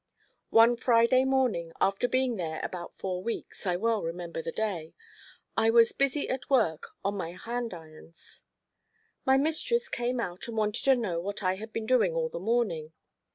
One 0.49 0.77
Friday 0.77 1.25
morning, 1.25 1.73
after 1.79 2.07
being 2.07 2.35
there 2.37 2.59
about 2.63 2.97
four 2.97 3.21
weeks, 3.21 3.67
I 3.67 3.75
well 3.75 4.01
remember 4.01 4.41
the 4.41 4.51
day, 4.51 4.95
I 5.55 5.69
was 5.69 5.91
busy 5.91 6.27
at 6.27 6.49
work 6.49 6.93
on 7.05 7.15
my 7.15 7.33
hand 7.33 7.71
irons. 7.71 8.41
My 9.25 9.37
mistress 9.37 9.89
came 9.89 10.19
out 10.19 10.47
and 10.47 10.57
wanted 10.57 10.85
to 10.85 10.95
know 10.95 11.19
what 11.19 11.43
I 11.43 11.57
had 11.57 11.71
been 11.71 11.85
doing 11.85 12.15
all 12.15 12.29
the 12.29 12.39
morning. 12.39 12.93